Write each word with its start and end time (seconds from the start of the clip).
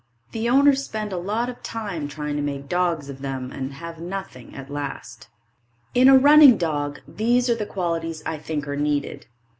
The 0.31 0.49
owners 0.49 0.83
spend 0.83 1.13
a 1.13 1.17
lot 1.17 1.47
of 1.47 1.61
time 1.61 2.07
trying 2.07 2.35
to 2.35 2.41
make 2.41 2.67
dogs 2.67 3.07
of 3.07 3.21
them 3.21 3.51
and 3.51 3.73
have 3.73 3.99
nothing 4.01 4.55
at 4.55 4.71
last. 4.71 5.27
In 5.93 6.09
a 6.09 6.17
running 6.17 6.57
dog 6.57 7.01
these 7.07 7.51
are 7.51 7.55
the 7.55 7.67
qualities 7.67 8.23
I 8.25 8.39
think 8.39 8.67
are 8.67 8.75
needed. 8.75 9.27